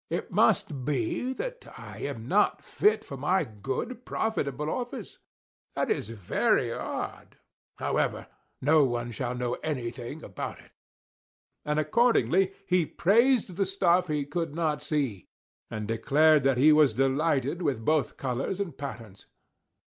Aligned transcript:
"It 0.09 0.31
must 0.31 0.83
be, 0.83 1.31
that 1.33 1.63
I 1.77 1.99
am 1.99 2.27
not 2.27 2.63
fit 2.63 3.05
for 3.05 3.17
my 3.17 3.43
good, 3.43 4.03
profitable 4.03 4.67
office! 4.67 5.19
That 5.75 5.91
is 5.91 6.09
very 6.09 6.73
odd; 6.73 7.37
however, 7.77 8.25
no 8.63 8.83
one 8.83 9.11
shall 9.11 9.35
know 9.35 9.53
anything 9.61 10.23
about 10.23 10.57
it." 10.57 10.71
And 11.63 11.77
accordingly 11.77 12.51
he 12.65 12.83
praised 12.87 13.57
the 13.57 13.65
stuff 13.67 14.07
he 14.07 14.25
could 14.25 14.55
not 14.55 14.81
see, 14.81 15.27
and 15.69 15.87
declared 15.87 16.41
that 16.45 16.57
he 16.57 16.73
was 16.73 16.95
delighted 16.95 17.61
with 17.61 17.85
both 17.85 18.17
colors 18.17 18.59
and 18.59 18.75
patterns. 18.75 19.27